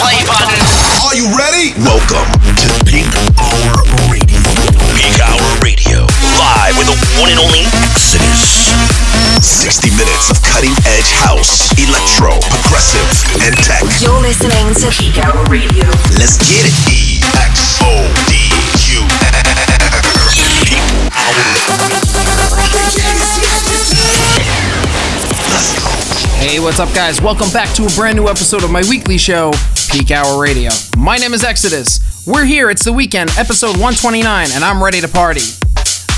[0.00, 0.64] play button.
[1.04, 1.76] Are you ready?
[1.84, 2.24] Welcome
[2.56, 4.40] to Peak Hour Radio.
[4.96, 6.08] Peak Hour Radio.
[6.40, 8.72] Live with the one and only Exodus.
[9.44, 13.04] 60 minutes of cutting edge house, electro, progressive,
[13.44, 13.84] and tech.
[14.00, 15.84] You're listening to Peak Hour Radio.
[16.16, 16.72] Let's get it.
[16.88, 17.92] E X O
[18.24, 18.48] D
[18.96, 19.04] U.
[20.32, 20.60] Peak
[26.40, 27.20] Hey, what's up, guys?
[27.20, 29.52] Welcome back to a brand new episode of my weekly show,
[29.90, 30.70] Peak Hour Radio.
[30.96, 32.24] My name is Exodus.
[32.26, 35.42] We're here, it's the weekend, episode 129, and I'm ready to party.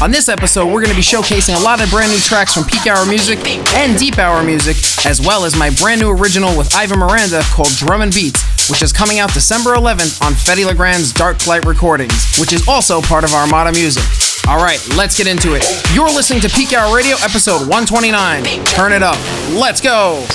[0.01, 2.63] On this episode, we're going to be showcasing a lot of brand new tracks from
[2.63, 3.45] Peak Hour Music
[3.75, 7.75] and Deep Hour Music, as well as my brand new original with Ivan Miranda called
[7.75, 11.65] Drum and Beats, which is coming out December 11th on Fedde Le Grand's Dark Flight
[11.65, 14.05] Recordings, which is also part of Armada Music.
[14.48, 15.64] All right, let's get into it.
[15.95, 18.45] You're listening to Peak Hour Radio, episode 129.
[18.66, 19.16] Turn it up.
[19.51, 20.27] Let's go.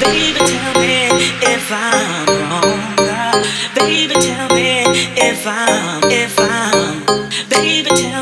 [0.00, 1.08] Baby, tell me
[1.42, 2.96] if I'm wrong.
[3.74, 4.84] Baby, tell me
[5.20, 7.04] if I'm, if I'm.
[7.50, 8.21] Baby, tell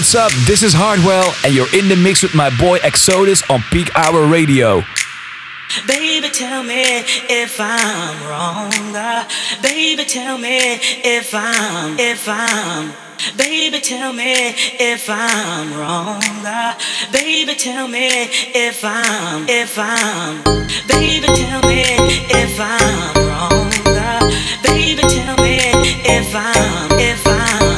[0.00, 0.32] what's up?
[0.46, 4.26] This is Hardwell, and you're in the mix with my boy Exodus on Peak Hour
[4.26, 4.80] Radio.
[5.86, 8.96] Baby, tell me if I'm wrong.
[8.96, 9.28] uh,
[9.60, 12.94] Baby, tell me if I'm, if I'm.
[13.36, 14.32] Baby, tell me
[14.80, 16.22] if I'm wrong.
[16.46, 16.78] uh,
[17.12, 18.08] Baby, tell me
[18.56, 20.42] if I'm, if I'm.
[20.88, 21.84] Baby, tell me
[22.40, 23.70] if I'm wrong.
[23.84, 24.30] uh,
[24.64, 25.58] Baby, tell me
[26.08, 27.69] if I'm, if I'm.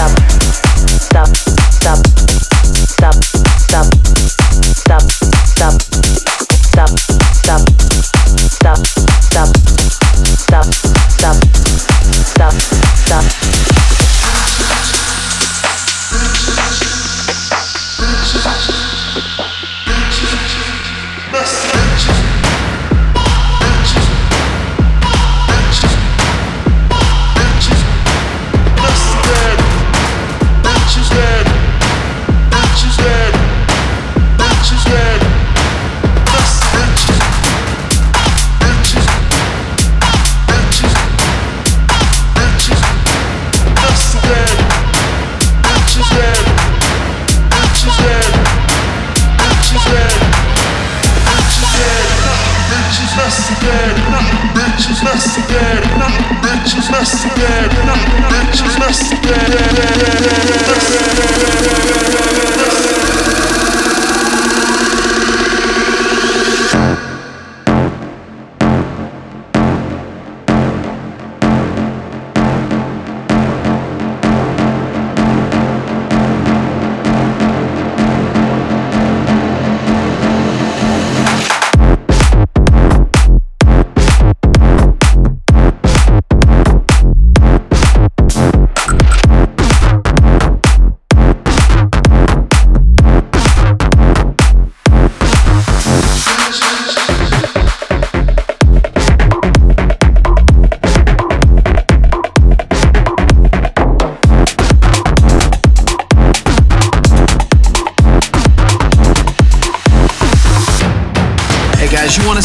[0.00, 1.49] stop, stop.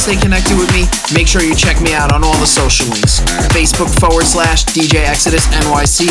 [0.05, 3.21] Stay connected with me, make sure you check me out on all the social links.
[3.55, 6.05] Facebook forward slash DJ Exodus NYC,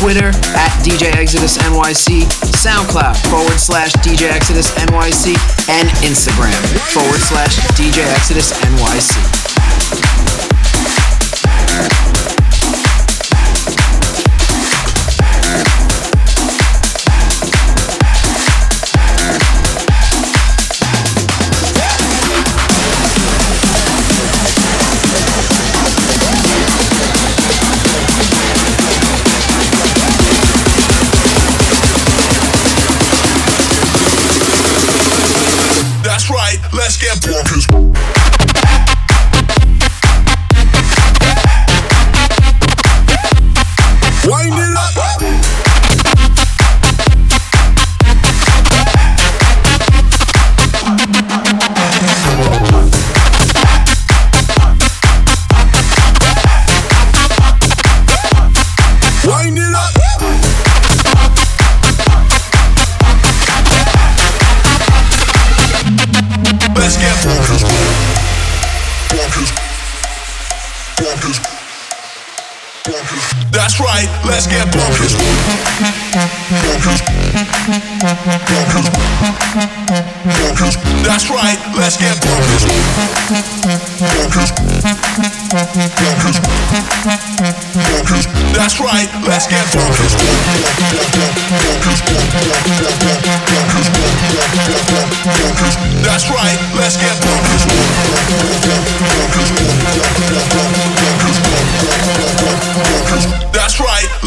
[0.00, 2.22] Twitter at DJ Exodus NYC,
[2.56, 5.36] SoundCloud forward slash DJ Exodus NYC,
[5.68, 6.58] and Instagram
[6.92, 9.55] forward slash DJ Exodus NYC.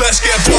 [0.09, 0.58] let's get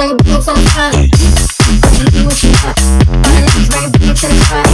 [0.00, 0.92] red boots on fire.
[0.92, 2.72] What you do what you got?
[3.20, 4.64] Wanna the fire.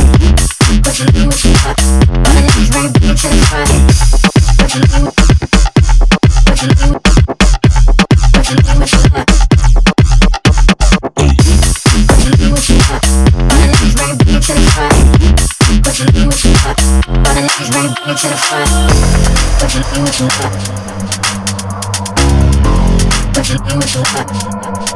[0.85, 1.77] What you do what you got?
[2.23, 3.11] Wanna the
[3.51, 3.67] fire.
[4.57, 5.03] What you do?
[6.47, 6.95] What you do?
[8.35, 9.03] What you do what you
[12.37, 12.77] do what you?
[14.39, 14.95] to the fire.
[15.83, 16.79] What you do what you got?
[17.27, 17.51] Wanna
[18.31, 18.71] the fire.
[19.59, 20.29] What you do what you
[24.91, 24.96] do?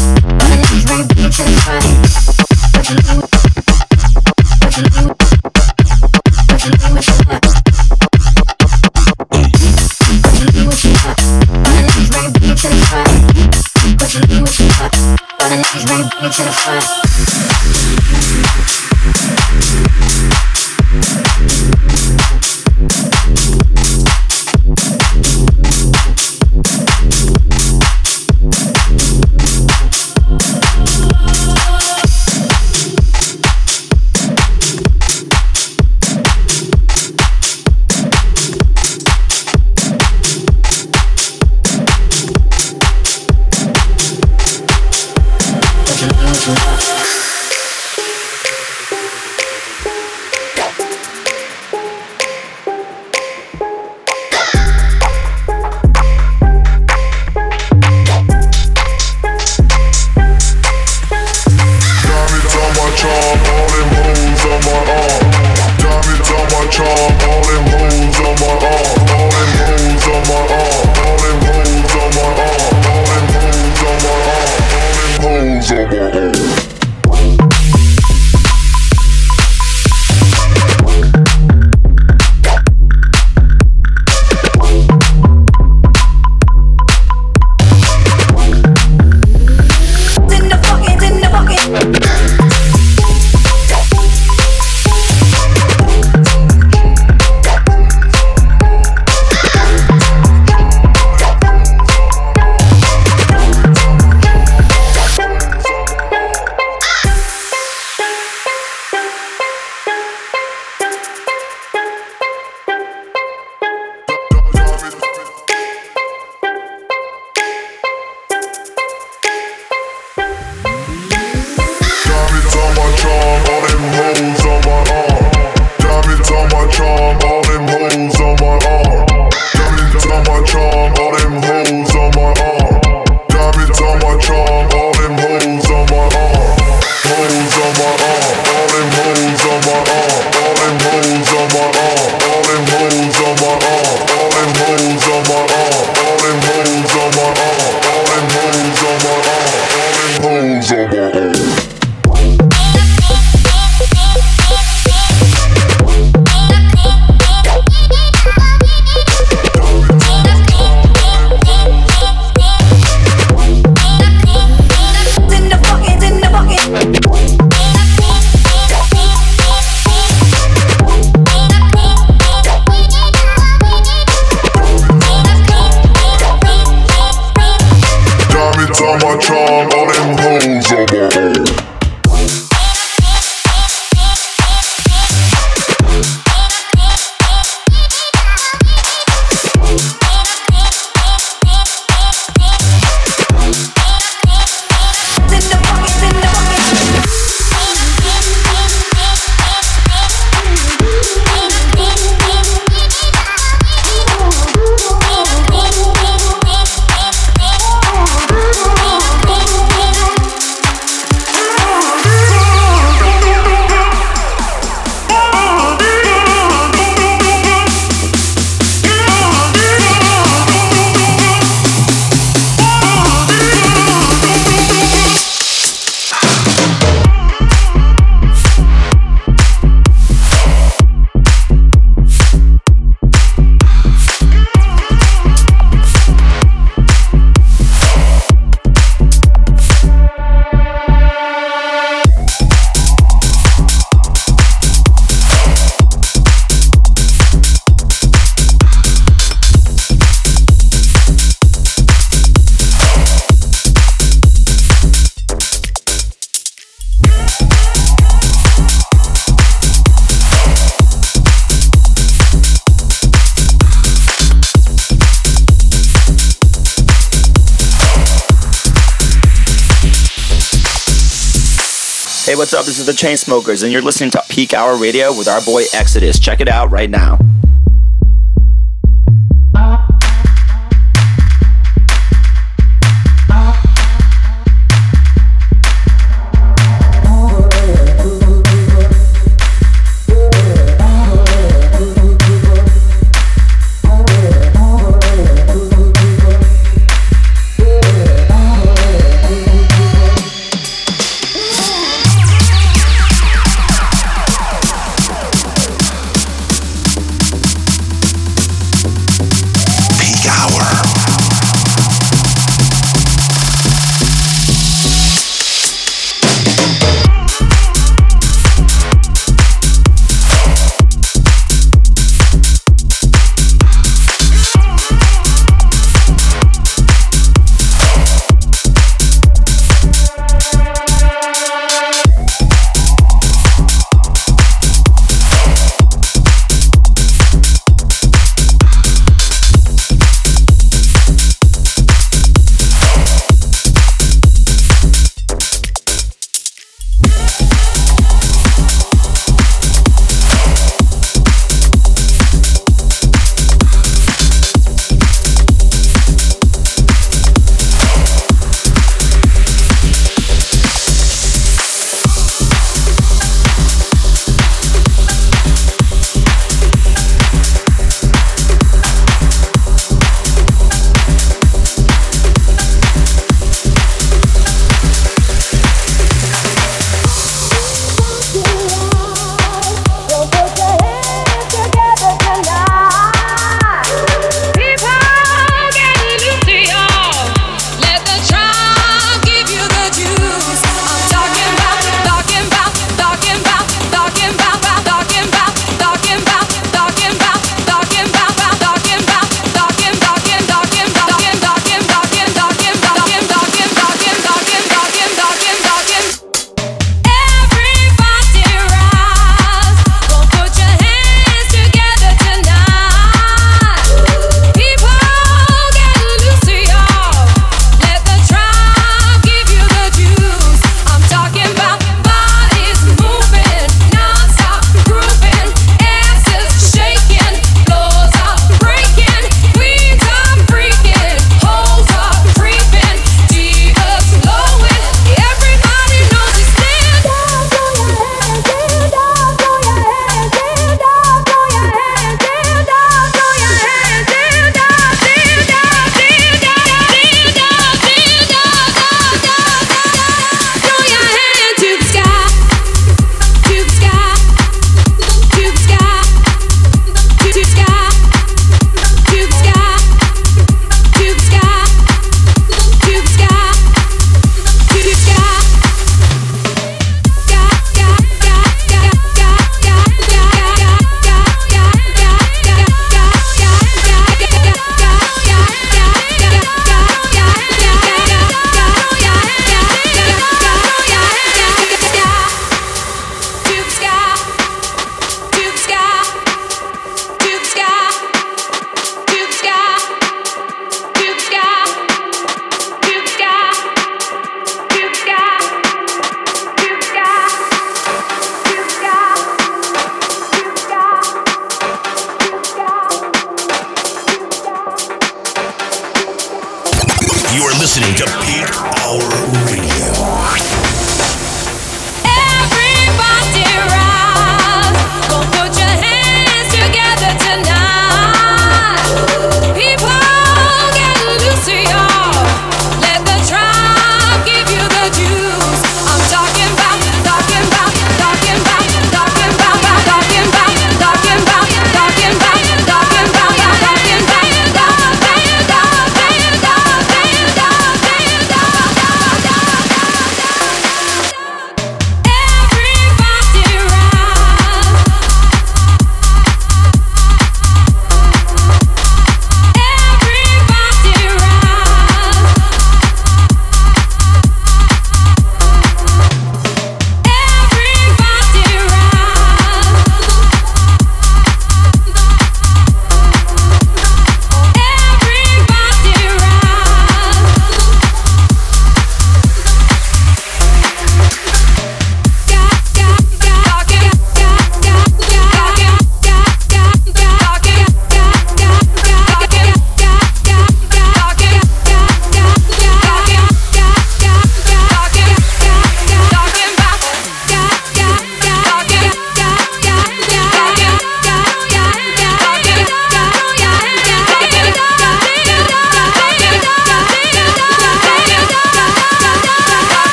[272.91, 276.19] the Chainsmokers, and you're listening to Peak Hour Radio with our boy Exodus.
[276.19, 277.17] Check it out right now.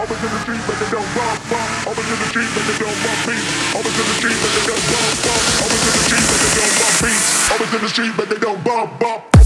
[0.00, 1.86] Always in the street, but they don't bump, bump.
[1.86, 3.44] Always in the street, but they don't bump beats.
[3.76, 5.42] Always in the street, but they don't bump, bump.
[5.60, 7.50] Always in the street, but they don't bump beats.
[7.52, 9.39] Always in the street, but they don't bump, bump.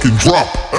[0.00, 0.69] fucking drop.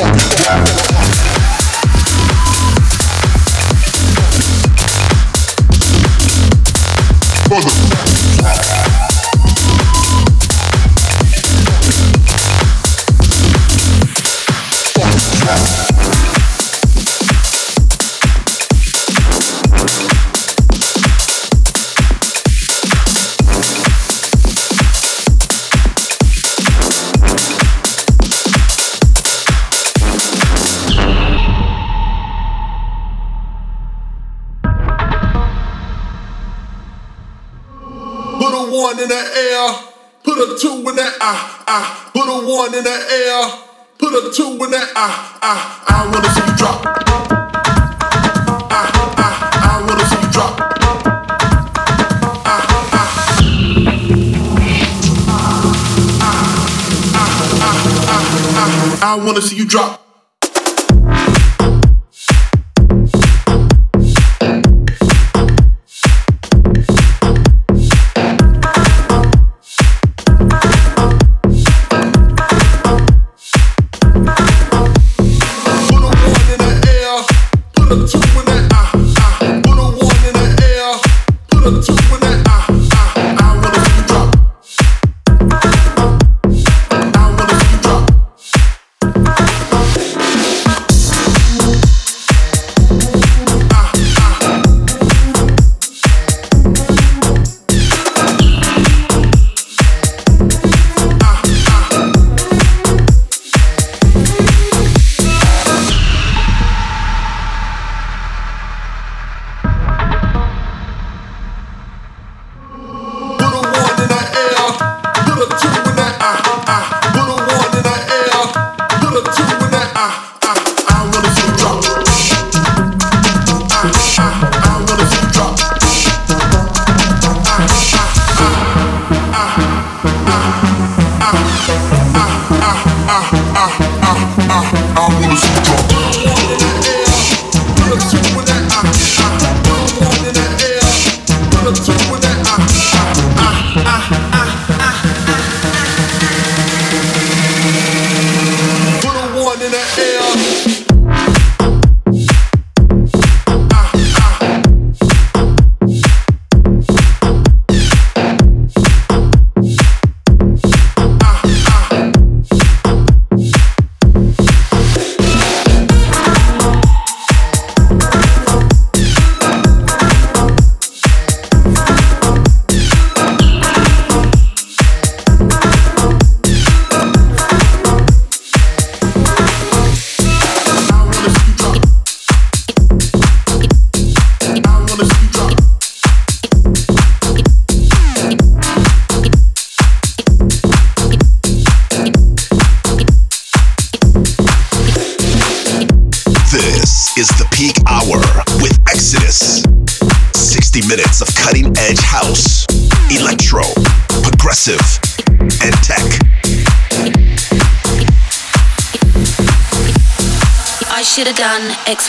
[0.00, 0.29] Fucking
[45.02, 45.60] ah ah.
[45.88, 46.84] I wanna see you drop.
[48.70, 48.88] Ah.
[49.16, 49.34] ah
[49.64, 50.52] I wanna see you drop.
[52.44, 52.60] Ah,
[52.92, 53.08] ah,
[59.02, 60.09] I wanna see you drop.
[81.60, 81.99] Put a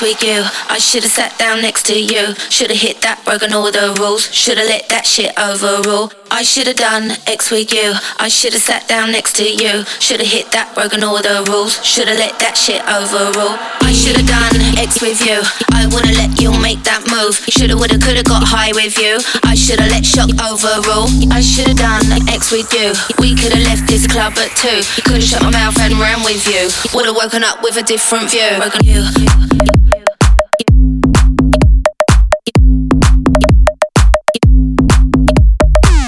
[0.02, 0.44] with you.
[0.70, 2.34] I should have sat down next to you.
[2.50, 4.26] Should have hit that, broken all the rules.
[4.34, 6.12] Should have let that shit overrule.
[6.32, 7.94] I should have done X with you.
[8.18, 9.84] I should have sat down next to you.
[10.00, 11.78] Should have hit that, broken all the rules.
[11.86, 13.60] Should have let that shit overrule.
[13.84, 15.44] I should have done X with you.
[15.76, 17.38] I would've let you make that move.
[17.52, 19.20] Shoulda, woulda, coulda got high with you.
[19.44, 21.12] I should have let shock overrule.
[21.30, 22.96] I should have done X with you.
[23.20, 24.82] We could have left this club at two.
[25.04, 26.72] Could have shut my mouth and ran with you.
[26.96, 28.56] Would have woken up with a different view.
[28.58, 29.81] Broken you.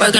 [0.03, 0.11] You.
[0.11, 0.19] Put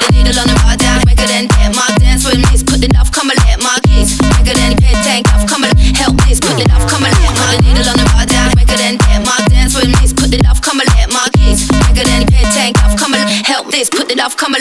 [0.00, 2.40] the needle on the down, make it get my dance with.
[2.64, 4.16] Put knife, come and let my kids.
[4.40, 6.40] Make it and head tank off, come and help this.
[6.40, 6.56] Put
[6.88, 7.12] come my
[7.52, 9.92] the needle on the down, make it get my dance with.
[10.16, 10.32] Put
[10.64, 10.80] come
[11.36, 11.68] my.
[11.92, 13.90] Make it and head tank off, come and help this.
[13.90, 14.08] Put
[14.40, 14.54] come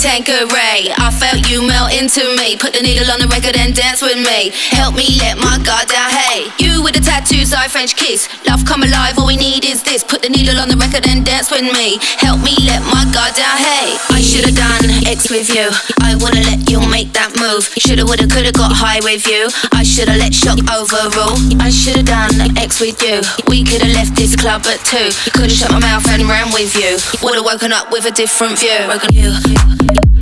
[0.00, 0.88] Tanqueray.
[0.96, 2.56] I felt you melt into me.
[2.56, 4.48] Put the needle on the record and dance with me.
[4.72, 6.08] Help me let my guard down.
[6.08, 8.24] Hey, you with the tattoos, I French kiss.
[8.48, 10.00] Love come alive, all we need is this.
[10.00, 12.00] Put the needle on the record and dance with me.
[12.16, 13.60] Help me let my guard down.
[13.60, 15.68] Hey, I should've done X with you.
[16.00, 17.68] I wanna let you make that move.
[17.76, 19.52] Shoulda, woulda, coulda got high with you.
[19.76, 21.36] I shoulda let shock overrule.
[21.60, 23.20] I shoulda done X with you.
[23.52, 25.12] We coulda left this club at two.
[25.36, 26.96] Coulda shut my mouth and ran with you.
[27.20, 28.80] Woulda woken up with a different view.
[28.88, 29.36] Woken you.
[29.90, 30.20] A a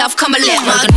[0.00, 0.89] I've come let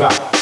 [0.00, 0.39] with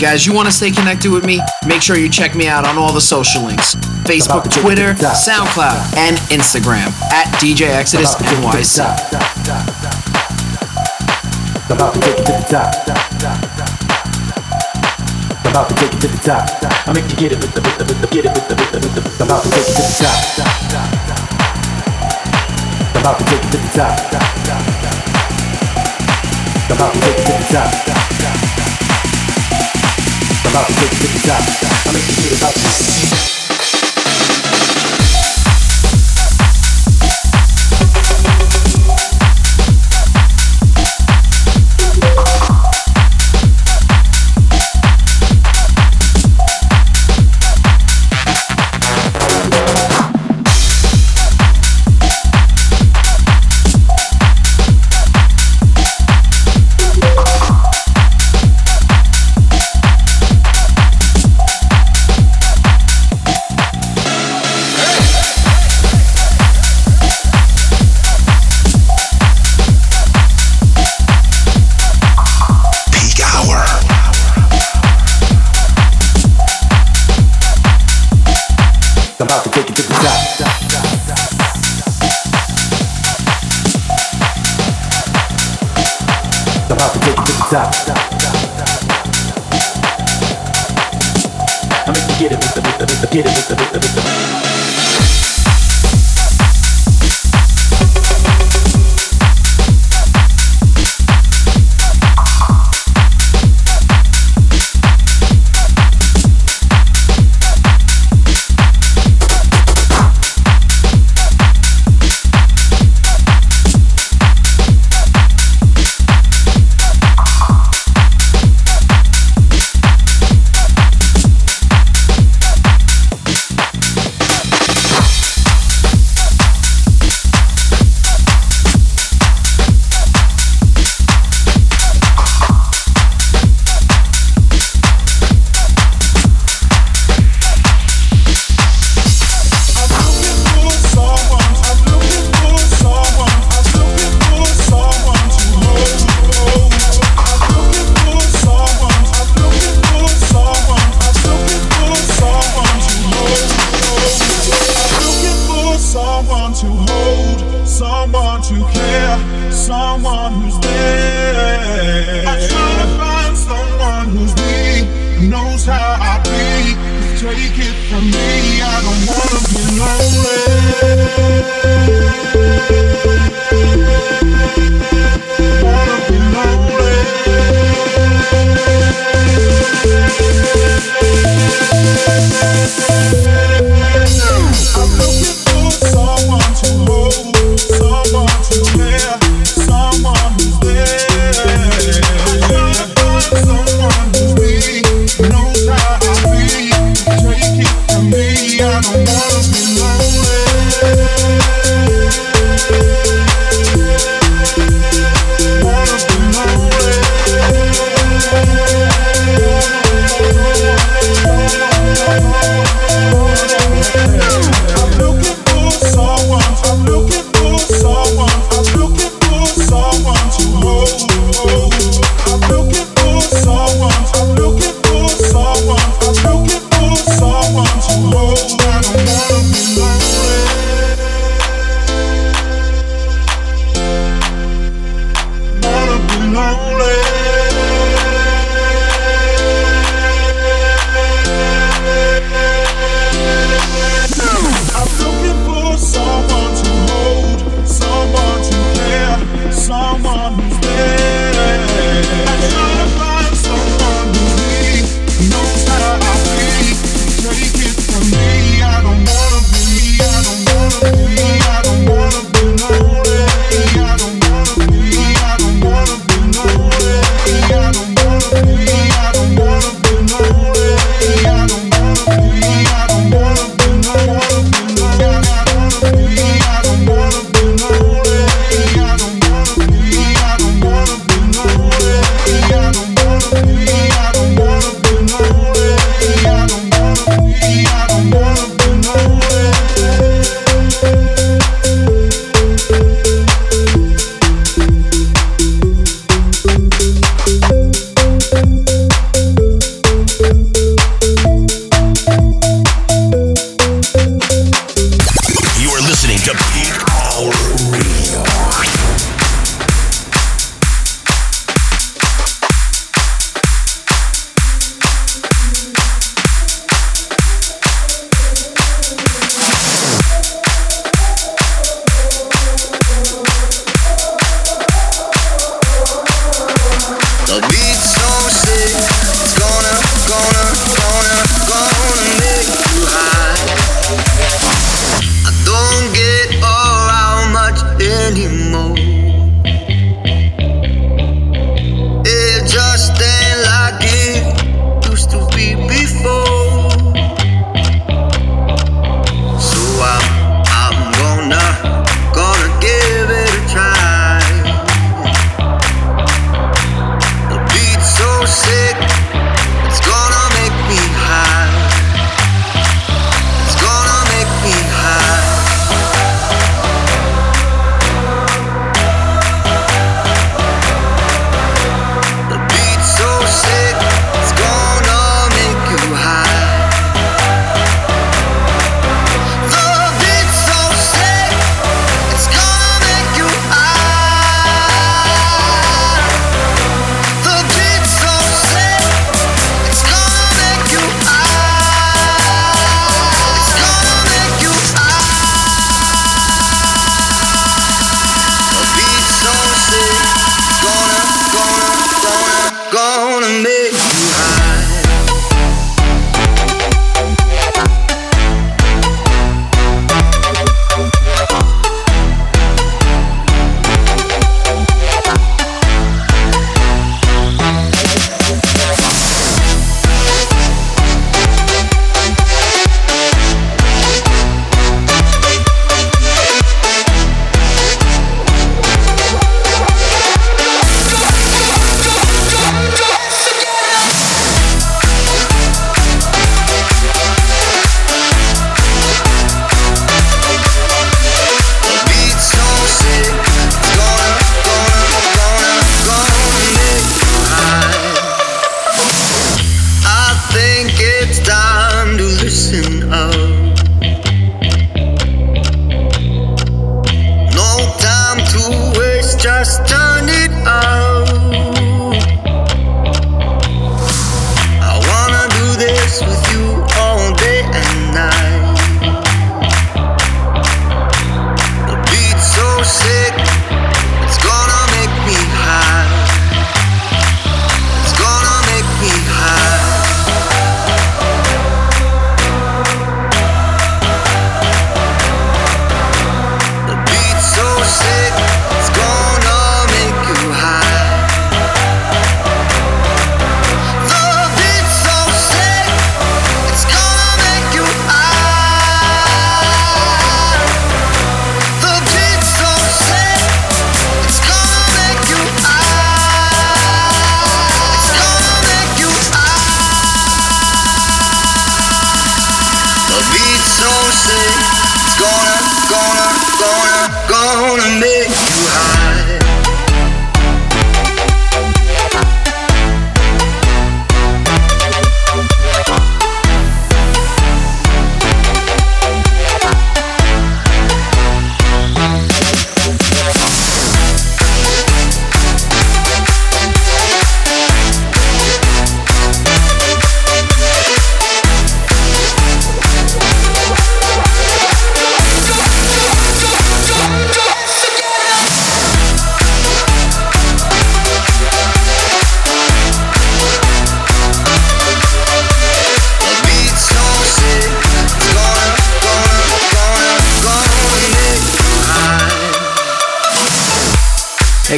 [0.00, 1.40] guys, you want to stay connected with me?
[1.66, 3.74] Make sure you check me out on all the social links
[4.08, 8.72] Facebook, Twitter, SoundCloud, and Instagram at DJ Exodus I'm about to take you to the
[8.72, 8.80] NYC.
[11.68, 12.72] I'm about to take you to the top.
[15.44, 16.48] I'm about to take you to the top.
[16.88, 18.54] I make you get it with the with the with the get it with the
[18.56, 19.24] with the with the.
[19.24, 20.16] About to take you to the top.
[22.96, 24.00] About to take you to the top.
[26.72, 27.89] About to take you to the top.
[30.50, 31.44] About to take to the top.
[31.86, 32.59] I make you get it